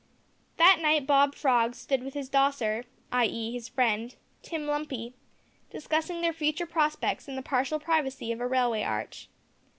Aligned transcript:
That 0.57 0.79
night 0.81 1.05
Bob 1.05 1.35
Frog 1.35 1.75
stood 1.75 2.01
with 2.01 2.15
his 2.15 2.27
dosser, 2.27 2.85
(i.e. 3.11 3.51
his 3.51 3.67
friend), 3.67 4.15
Tim 4.41 4.65
Lumpy, 4.65 5.13
discussing 5.69 6.21
their 6.21 6.33
future 6.33 6.65
prospects 6.65 7.27
in 7.27 7.35
the 7.35 7.43
partial 7.43 7.79
privacy 7.79 8.31
of 8.31 8.39
a 8.41 8.47
railway 8.47 8.81
arch. 8.81 9.29